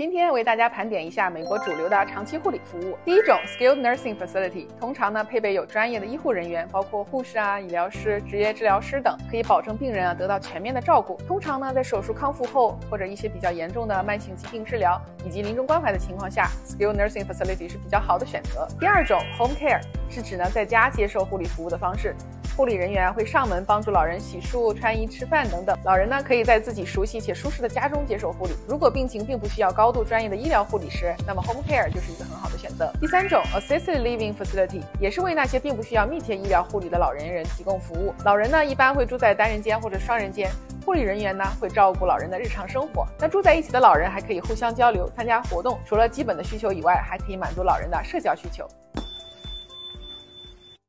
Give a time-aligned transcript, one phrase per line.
[0.00, 2.96] 今天为大家盘点一下美国主流的长期护理服务。
[3.04, 11.18] 第一种，skilled nursing facility，通常呢配备有专业的医护人员，包括护士啊、医疗师、职业治疗师等，可以保证病人啊得到全面的照顾。
[11.28, 18.66] 通常呢在手术康复后，或者一些比较严重的慢性疾病治疗以及临终关怀的情况下，skilled nursing facility 是比较好的选择。
[18.80, 22.16] 第二种，home care，是指呢在家接受护理服务的方式。
[22.60, 25.74] 护理人员会上门帮助老人洗漱、穿衣、吃饭等等。
[25.82, 28.52] 老人呢，可以在自己熟悉且舒适的家中接受护理。
[28.68, 32.92] 如果病情并不需要高度专业的医疗护理师，那么 home care 就是一个很好的选择。
[33.00, 38.12] 第三种 assisted living facility 也是为那些并不需要密切医疗护理的老年人提供服务。
[38.26, 40.50] 老人呢，一般会住在单人间或者双人间，
[40.84, 43.06] 护理人员呢会照顾老人的日常生活。
[43.18, 45.78] 那住在一起的老人还可以互相交流、参加活动。
[45.86, 48.68] 除了基本的需求以外，还可以满足老人的社交需求。